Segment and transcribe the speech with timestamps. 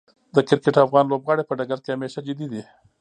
[0.35, 2.63] د کرکټ افغان لوبغاړي په ډګر کې همیشه جدي دي.